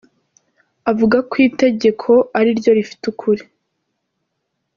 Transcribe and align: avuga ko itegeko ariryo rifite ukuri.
avuga 0.91 1.17
ko 1.29 1.35
itegeko 1.47 2.11
ariryo 2.39 2.71
rifite 2.77 3.03
ukuri. 3.11 3.43